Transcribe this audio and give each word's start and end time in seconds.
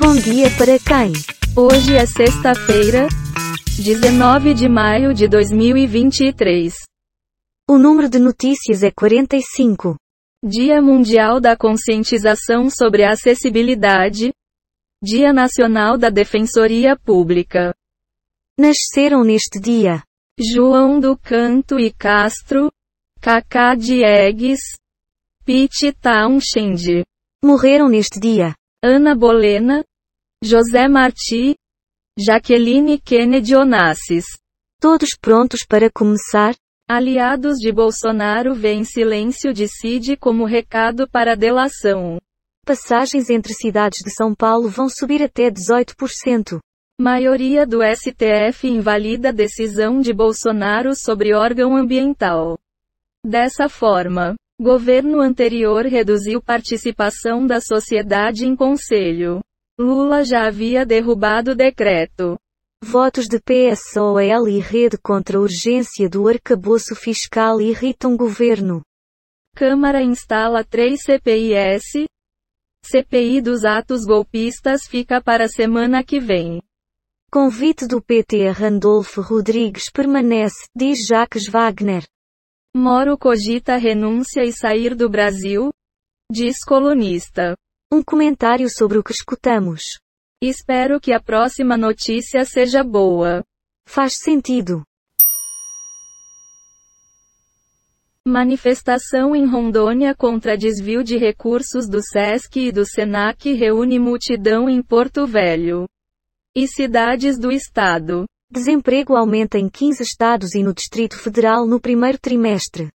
Bom 0.00 0.14
dia 0.14 0.46
para 0.56 0.78
quem? 0.78 1.12
Hoje 1.56 1.96
é 1.96 2.06
sexta-feira, 2.06 3.08
19 3.82 4.54
de 4.54 4.68
maio 4.68 5.12
de 5.12 5.26
2023. 5.26 6.72
O 7.68 7.76
número 7.76 8.08
de 8.08 8.20
notícias 8.20 8.84
é 8.84 8.92
45. 8.92 9.96
Dia 10.40 10.80
Mundial 10.80 11.40
da 11.40 11.56
Conscientização 11.56 12.70
sobre 12.70 13.02
a 13.02 13.10
Acessibilidade. 13.10 14.32
Dia 15.02 15.32
Nacional 15.32 15.98
da 15.98 16.10
Defensoria 16.10 16.96
Pública. 16.96 17.74
Nasceram 18.56 19.24
neste 19.24 19.58
dia 19.58 20.04
João 20.38 21.00
do 21.00 21.18
Canto 21.18 21.76
e 21.76 21.92
Castro, 21.92 22.70
Cacá 23.20 23.74
Diegues, 23.74 24.60
Pete 25.44 25.92
Townshend, 25.92 27.02
morreram 27.42 27.88
neste 27.88 28.20
dia 28.20 28.54
Ana 28.80 29.12
Bolena, 29.12 29.84
José 30.42 30.86
Marti, 30.86 31.56
Jaqueline 32.16 33.00
Kennedy 33.00 33.56
Onassis. 33.56 34.24
Todos 34.80 35.10
prontos 35.20 35.66
para 35.68 35.90
começar? 35.90 36.54
Aliados 36.88 37.58
de 37.58 37.72
Bolsonaro 37.72 38.54
veem 38.54 38.84
silêncio 38.84 39.52
de 39.52 39.66
Cid 39.66 40.16
como 40.16 40.44
recado 40.44 41.08
para 41.10 41.34
delação. 41.34 42.18
Passagens 42.64 43.28
entre 43.28 43.52
cidades 43.52 43.98
de 44.04 44.14
São 44.14 44.32
Paulo 44.32 44.68
vão 44.68 44.88
subir 44.88 45.24
até 45.24 45.50
18%. 45.50 46.60
Maioria 47.00 47.66
do 47.66 47.80
STF 47.82 48.68
invalida 48.68 49.32
decisão 49.32 50.00
de 50.00 50.12
Bolsonaro 50.12 50.94
sobre 50.94 51.34
órgão 51.34 51.76
ambiental. 51.76 52.56
Dessa 53.26 53.68
forma, 53.68 54.36
governo 54.60 55.20
anterior 55.20 55.84
reduziu 55.84 56.40
participação 56.40 57.44
da 57.44 57.60
sociedade 57.60 58.46
em 58.46 58.54
conselho. 58.54 59.40
Lula 59.80 60.24
já 60.24 60.44
havia 60.44 60.84
derrubado 60.84 61.52
o 61.52 61.54
decreto. 61.54 62.36
Votos 62.82 63.28
de 63.28 63.38
PSOL 63.38 64.20
e 64.20 64.58
rede 64.58 64.98
contra 64.98 65.38
a 65.38 65.40
urgência 65.40 66.08
do 66.08 66.26
arcabouço 66.26 66.96
fiscal 66.96 67.60
irritam 67.60 68.16
governo. 68.16 68.82
Câmara 69.54 70.02
instala 70.02 70.64
três 70.64 71.02
CPIS. 71.02 72.08
CPI 72.84 73.40
dos 73.40 73.64
atos 73.64 74.04
golpistas 74.04 74.82
fica 74.88 75.22
para 75.22 75.44
a 75.44 75.48
semana 75.48 76.02
que 76.02 76.18
vem. 76.18 76.60
Convite 77.30 77.86
do 77.86 78.02
PT 78.02 78.48
a 78.48 78.52
Randolfo 78.52 79.20
Rodrigues 79.20 79.90
permanece, 79.92 80.66
diz 80.74 81.06
Jacques 81.06 81.46
Wagner. 81.46 82.04
Moro 82.74 83.16
cogita 83.16 83.76
renúncia 83.76 84.42
e 84.42 84.52
sair 84.52 84.96
do 84.96 85.08
Brasil? 85.08 85.70
Diz 86.32 86.64
colunista. 86.64 87.54
Um 87.90 88.02
comentário 88.02 88.68
sobre 88.68 88.98
o 88.98 89.02
que 89.02 89.12
escutamos. 89.12 89.98
Espero 90.42 91.00
que 91.00 91.10
a 91.10 91.18
próxima 91.18 91.74
notícia 91.74 92.44
seja 92.44 92.84
boa. 92.84 93.42
Faz 93.86 94.18
sentido. 94.18 94.82
Manifestação 98.26 99.34
em 99.34 99.46
Rondônia 99.46 100.14
contra 100.14 100.54
desvio 100.54 101.02
de 101.02 101.16
recursos 101.16 101.88
do 101.88 102.02
SESC 102.02 102.68
e 102.68 102.72
do 102.72 102.84
SENAC 102.84 103.54
reúne 103.54 103.98
multidão 103.98 104.68
em 104.68 104.82
Porto 104.82 105.26
Velho 105.26 105.88
e 106.54 106.68
cidades 106.68 107.38
do 107.38 107.50
estado. 107.50 108.26
Desemprego 108.50 109.16
aumenta 109.16 109.58
em 109.58 109.66
15 109.66 110.02
estados 110.02 110.54
e 110.54 110.62
no 110.62 110.74
Distrito 110.74 111.18
Federal 111.18 111.66
no 111.66 111.80
primeiro 111.80 112.18
trimestre. 112.18 112.90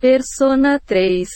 Persona 0.00 0.80
3 0.80 1.28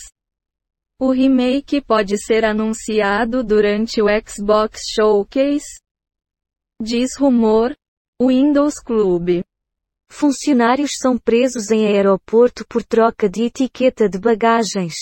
o 1.01 1.11
remake 1.13 1.81
pode 1.81 2.19
ser 2.19 2.45
anunciado 2.45 3.43
durante 3.43 4.03
o 4.03 4.07
Xbox 4.07 4.83
Showcase? 4.95 5.81
Diz 6.81 7.17
rumor. 7.19 7.75
Windows 8.23 8.75
Club. 8.85 9.43
Funcionários 10.13 10.91
são 11.01 11.17
presos 11.17 11.71
em 11.71 11.87
aeroporto 11.87 12.67
por 12.69 12.85
troca 12.85 13.31
de 13.31 13.45
etiqueta 13.45 14.11
de 14.11 14.19
bagagens. 14.19 14.95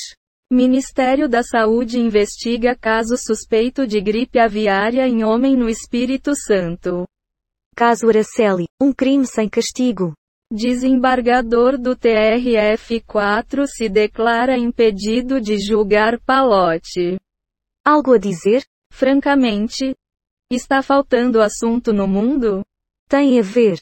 Ministério 0.48 1.28
da 1.28 1.42
Saúde 1.42 1.98
investiga 1.98 2.76
caso 2.76 3.16
suspeito 3.16 3.84
de 3.84 4.00
gripe 4.00 4.38
aviária 4.38 5.04
em 5.08 5.24
homem 5.24 5.56
no 5.56 5.68
Espírito 5.68 6.36
Santo. 6.36 7.08
Caso 7.74 8.08
Araceli, 8.08 8.66
um 8.80 8.92
crime 8.92 9.26
sem 9.26 9.48
castigo. 9.48 10.14
Desembargador 10.50 11.76
do 11.76 11.94
TRF4 11.94 13.66
se 13.66 13.86
declara 13.86 14.56
impedido 14.56 15.42
de 15.42 15.58
julgar 15.58 16.18
Palote. 16.20 17.20
Algo 17.84 18.14
a 18.14 18.18
dizer? 18.18 18.64
Francamente, 18.90 19.94
está 20.50 20.82
faltando 20.82 21.42
assunto 21.42 21.92
no 21.92 22.08
mundo? 22.08 22.64
Tem 23.06 23.38
a 23.38 23.42
ver. 23.42 23.78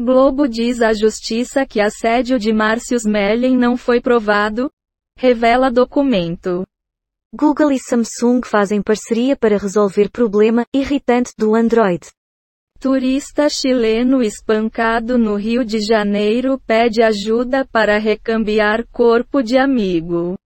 Globo 0.00 0.46
diz 0.46 0.80
à 0.80 0.92
Justiça 0.92 1.66
que 1.66 1.80
assédio 1.80 2.38
de 2.38 2.52
Márcio 2.52 2.96
Smelling 2.96 3.56
não 3.56 3.76
foi 3.76 4.00
provado? 4.00 4.70
Revela 5.18 5.68
documento. 5.68 6.64
Google 7.34 7.72
e 7.72 7.78
Samsung 7.80 8.40
fazem 8.44 8.80
parceria 8.80 9.36
para 9.36 9.58
resolver 9.58 10.12
problema 10.12 10.64
irritante 10.72 11.32
do 11.36 11.56
Android. 11.56 12.06
Turista 12.78 13.48
chileno 13.48 14.22
espancado 14.22 15.16
no 15.16 15.34
Rio 15.34 15.64
de 15.64 15.80
Janeiro 15.80 16.60
pede 16.66 17.02
ajuda 17.02 17.64
para 17.64 17.98
recambiar 17.98 18.86
corpo 18.92 19.42
de 19.42 19.56
amigo. 19.56 20.36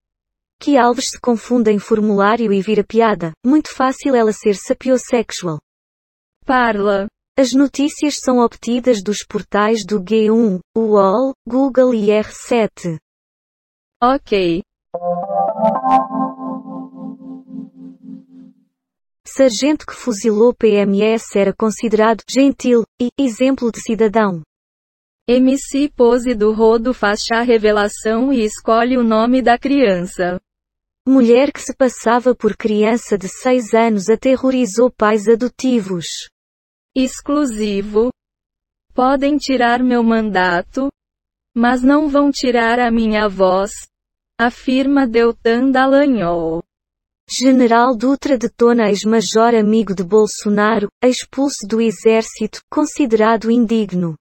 Que 0.60 0.76
Alves 0.76 1.10
se 1.10 1.20
confunde 1.20 1.72
em 1.72 1.78
formulário 1.78 2.52
e 2.52 2.62
vira 2.62 2.84
piada. 2.84 3.32
Muito 3.44 3.74
fácil 3.74 4.14
ela 4.14 4.32
ser 4.32 4.54
sapiosexual. 4.54 5.58
Parla. 6.46 7.08
As 7.36 7.52
notícias 7.52 8.18
são 8.20 8.38
obtidas 8.38 9.02
dos 9.02 9.24
portais 9.24 9.84
do 9.84 10.00
G1, 10.00 10.60
UOL, 10.76 11.32
Google 11.48 11.94
e 11.94 12.08
R7. 12.08 12.98
Ok. 14.02 14.62
Sargento 19.32 19.86
que 19.86 19.94
fuzilou 19.94 20.52
PMS 20.52 21.38
era 21.38 21.54
considerado 21.54 22.24
gentil 22.28 22.82
e 23.00 23.10
exemplo 23.16 23.70
de 23.70 23.80
cidadão. 23.80 24.42
MC 25.28 25.88
Pose 25.94 26.34
do 26.34 26.52
Rodo 26.52 26.92
faz 26.92 27.20
chá 27.22 27.40
revelação 27.40 28.32
e 28.32 28.44
escolhe 28.44 28.98
o 28.98 29.04
nome 29.04 29.40
da 29.40 29.56
criança. 29.56 30.40
Mulher 31.06 31.52
que 31.52 31.60
se 31.60 31.72
passava 31.76 32.34
por 32.34 32.56
criança 32.56 33.16
de 33.16 33.28
6 33.28 33.72
anos 33.72 34.08
aterrorizou 34.08 34.90
pais 34.90 35.28
adotivos. 35.28 36.28
Exclusivo. 36.92 38.10
Podem 38.92 39.36
tirar 39.36 39.80
meu 39.80 40.02
mandato? 40.02 40.88
Mas 41.54 41.84
não 41.84 42.08
vão 42.08 42.32
tirar 42.32 42.80
a 42.80 42.90
minha 42.90 43.28
voz, 43.28 43.70
afirma 44.36 45.06
Deltan 45.06 45.70
Dallagnol. 45.70 46.64
General 47.32 47.94
Dutra 47.94 48.36
detona 48.36 48.88
ex-major 48.88 49.54
amigo 49.54 49.94
de 49.94 50.02
Bolsonaro, 50.02 50.88
expulso 51.00 51.64
do 51.64 51.80
exército, 51.80 52.60
considerado 52.68 53.52
indigno. 53.52 54.16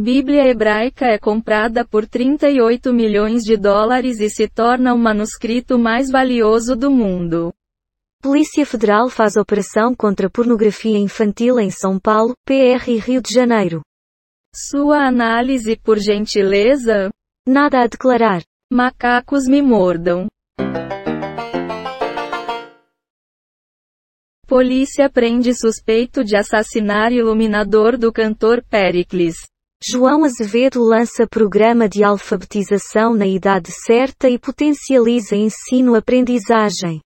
Bíblia 0.00 0.46
hebraica 0.46 1.04
é 1.04 1.18
comprada 1.18 1.86
por 1.86 2.06
38 2.06 2.94
milhões 2.94 3.42
de 3.42 3.58
dólares 3.58 4.20
e 4.20 4.30
se 4.30 4.48
torna 4.48 4.94
o 4.94 4.98
manuscrito 4.98 5.78
mais 5.78 6.10
valioso 6.10 6.74
do 6.74 6.90
mundo. 6.90 7.52
Polícia 8.22 8.64
Federal 8.64 9.10
faz 9.10 9.36
operação 9.36 9.94
contra 9.94 10.30
pornografia 10.30 10.96
infantil 10.96 11.60
em 11.60 11.70
São 11.70 12.00
Paulo, 12.00 12.34
PR 12.46 12.88
e 12.88 12.96
Rio 12.96 13.20
de 13.20 13.34
Janeiro. 13.34 13.82
Sua 14.56 15.06
análise 15.06 15.76
por 15.76 15.98
gentileza? 15.98 17.10
Nada 17.46 17.82
a 17.82 17.86
declarar. 17.86 18.42
Macacos 18.72 19.46
me 19.46 19.60
mordam. 19.60 20.26
Polícia 24.48 25.10
prende 25.10 25.52
suspeito 25.52 26.24
de 26.24 26.34
assassinar 26.34 27.12
iluminador 27.12 27.98
do 27.98 28.10
cantor 28.10 28.64
Pericles. 28.64 29.34
João 29.84 30.24
Azevedo 30.24 30.82
lança 30.82 31.26
programa 31.26 31.86
de 31.86 32.02
alfabetização 32.02 33.12
na 33.14 33.26
idade 33.26 33.70
certa 33.70 34.26
e 34.26 34.38
potencializa 34.38 35.36
ensino-aprendizagem. 35.36 37.02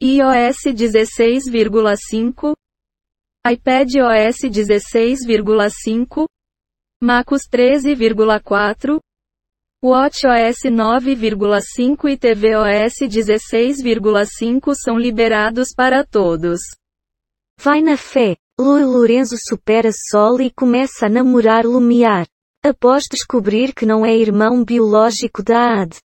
iOS 0.00 0.72
16,5 0.72 2.52
iPad 3.44 3.88
OS 3.96 4.38
16,5 4.48 6.26
MacOS 7.02 7.42
13,4 7.52 9.00
WatchOS 9.80 10.64
9,5 10.64 12.10
e 12.10 12.18
tvOS 12.18 12.98
16,5 13.00 14.74
são 14.74 14.98
liberados 14.98 15.68
para 15.72 16.04
todos. 16.04 16.58
Vai 17.60 17.80
na 17.80 17.96
fé. 17.96 18.36
Lui 18.58 18.82
Lorenzo 18.82 19.36
supera 19.38 19.90
Sol 19.92 20.40
e 20.40 20.50
começa 20.50 21.06
a 21.06 21.08
namorar 21.08 21.64
Lumiar. 21.64 22.26
Após 22.60 23.04
descobrir 23.08 23.72
que 23.72 23.86
não 23.86 24.04
é 24.04 24.12
irmão 24.16 24.64
biológico 24.64 25.44
da 25.44 25.82
AD. 25.82 25.96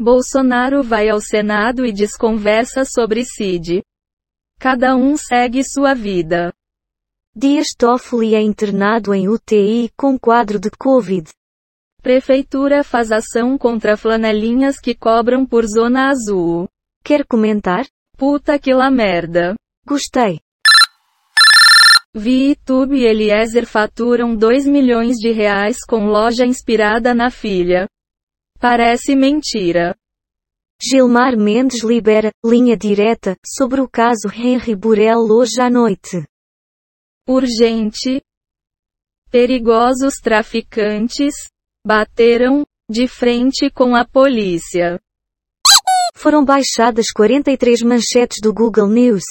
Bolsonaro 0.00 0.84
vai 0.84 1.08
ao 1.08 1.20
Senado 1.20 1.84
e 1.84 1.92
desconversa 1.92 2.84
sobre 2.84 3.24
Cid. 3.24 3.82
Cada 4.56 4.94
um 4.94 5.16
segue 5.16 5.64
sua 5.64 5.94
vida. 5.94 6.54
Dias 7.34 7.74
Toffoli 7.76 8.36
é 8.36 8.40
internado 8.40 9.12
em 9.12 9.28
UTI 9.28 9.90
com 9.96 10.16
quadro 10.16 10.60
de 10.60 10.70
Covid. 10.70 11.28
Prefeitura 12.06 12.84
faz 12.84 13.10
ação 13.10 13.58
contra 13.58 13.96
flanelinhas 13.96 14.78
que 14.78 14.94
cobram 14.94 15.44
por 15.44 15.66
zona 15.66 16.08
azul. 16.08 16.68
Quer 17.02 17.26
comentar? 17.26 17.84
Puta 18.16 18.60
que 18.60 18.72
lá 18.72 18.88
merda. 18.92 19.56
Gostei. 19.84 20.38
VTube 22.14 22.94
e 22.94 23.04
Eliezer 23.06 23.66
faturam 23.66 24.36
2 24.36 24.68
milhões 24.68 25.16
de 25.16 25.32
reais 25.32 25.78
com 25.84 26.06
loja 26.06 26.46
inspirada 26.46 27.12
na 27.12 27.28
filha. 27.28 27.88
Parece 28.60 29.16
mentira. 29.16 29.92
Gilmar 30.80 31.36
Mendes 31.36 31.82
libera, 31.82 32.30
linha 32.44 32.76
direta, 32.76 33.36
sobre 33.44 33.80
o 33.80 33.88
caso 33.88 34.28
Henry 34.32 34.76
Burel 34.76 35.26
hoje 35.28 35.60
à 35.60 35.68
noite. 35.68 36.24
Urgente. 37.28 38.22
Perigosos 39.28 40.14
traficantes, 40.22 41.34
bateram, 41.86 42.66
de 42.90 43.06
frente 43.06 43.70
com 43.70 43.94
a 43.94 44.04
polícia. 44.04 44.98
Foram 46.16 46.44
baixadas 46.44 47.12
43 47.14 47.82
manchetes 47.82 48.38
do 48.42 48.52
Google 48.52 48.88
News. 48.88 49.22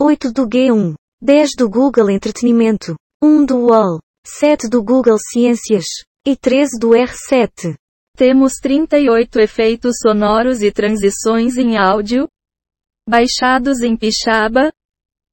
8 0.00 0.32
do 0.32 0.48
G1. 0.48 0.94
10 1.20 1.50
do 1.54 1.68
Google 1.68 2.08
Entretenimento. 2.08 2.96
1 3.22 3.44
do 3.44 3.56
UOL. 3.66 4.00
7 4.26 4.70
do 4.70 4.82
Google 4.82 5.18
Ciências. 5.18 5.84
E 6.26 6.34
13 6.34 6.78
do 6.78 6.90
R7. 6.90 7.74
Temos 8.16 8.54
38 8.54 9.38
efeitos 9.40 9.96
sonoros 10.00 10.62
e 10.62 10.72
transições 10.72 11.58
em 11.58 11.76
áudio. 11.76 12.26
Baixados 13.06 13.82
em 13.82 13.94
Pixaba. 13.94 14.72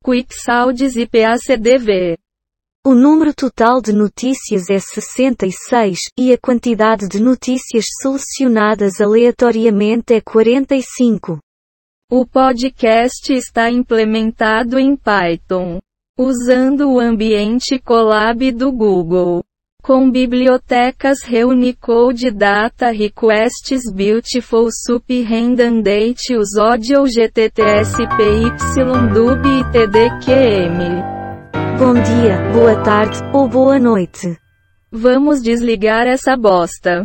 QuickSounds 0.03 0.97
e 0.97 1.07
PACDV. 1.07 2.17
O 2.87 2.93
número 2.93 3.33
total 3.33 3.81
de 3.81 3.91
notícias 3.91 4.69
é 4.69 4.77
66, 4.77 5.97
e 6.15 6.31
a 6.31 6.37
quantidade 6.37 7.07
de 7.07 7.19
notícias 7.19 7.85
selecionadas 7.99 9.01
aleatoriamente 9.01 10.13
é 10.13 10.21
45. 10.21 11.39
O 12.11 12.27
podcast 12.27 13.33
está 13.33 13.71
implementado 13.71 14.77
em 14.77 14.95
Python, 14.95 15.79
usando 16.15 16.91
o 16.91 16.99
ambiente 16.99 17.79
Colab 17.79 18.51
do 18.51 18.71
Google. 18.71 19.43
Com 19.81 20.11
bibliotecas 20.11 21.23
Reunicode 21.23 22.29
Data 22.29 22.91
Requests 22.91 23.91
Beautiful 23.91 24.69
Sup 24.71 25.09
Redundant 25.23 26.19
Us 26.37 26.55
Audio 26.55 27.07
GTTSPY 27.07 28.51
Dub 29.11 29.41
e 29.43 29.63
TDQM. 29.71 31.14
Bom 31.77 31.93
dia, 31.93 32.37
boa 32.53 32.81
tarde, 32.83 33.19
ou 33.33 33.49
boa 33.49 33.77
noite. 33.77 34.37
Vamos 34.89 35.41
desligar 35.41 36.07
essa 36.07 36.37
bosta. 36.37 37.03